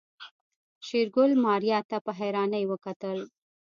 شېرګل 0.85 1.31
ماريا 1.43 1.79
ته 1.89 1.97
په 2.05 2.11
حيرانۍ 2.19 2.63
وکتل. 2.67 3.19